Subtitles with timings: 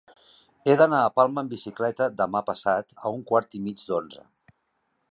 [0.71, 4.29] He d'anar a Palma amb bicicleta demà passat a un quart i mig d'onze.